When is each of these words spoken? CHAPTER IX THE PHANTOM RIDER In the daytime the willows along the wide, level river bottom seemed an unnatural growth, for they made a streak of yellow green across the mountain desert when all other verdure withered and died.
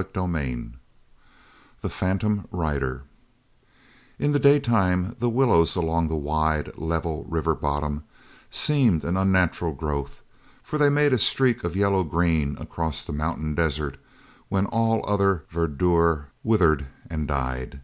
CHAPTER 0.00 0.36
IX 0.36 0.62
THE 1.82 1.88
PHANTOM 1.88 2.46
RIDER 2.52 3.02
In 4.16 4.30
the 4.30 4.38
daytime 4.38 5.16
the 5.18 5.28
willows 5.28 5.74
along 5.74 6.06
the 6.06 6.14
wide, 6.14 6.70
level 6.76 7.24
river 7.28 7.56
bottom 7.56 8.04
seemed 8.48 9.04
an 9.04 9.16
unnatural 9.16 9.72
growth, 9.72 10.22
for 10.62 10.78
they 10.78 10.88
made 10.88 11.12
a 11.12 11.18
streak 11.18 11.64
of 11.64 11.74
yellow 11.74 12.04
green 12.04 12.56
across 12.60 13.04
the 13.04 13.12
mountain 13.12 13.56
desert 13.56 13.96
when 14.48 14.66
all 14.66 15.04
other 15.04 15.42
verdure 15.50 16.26
withered 16.44 16.86
and 17.10 17.26
died. 17.26 17.80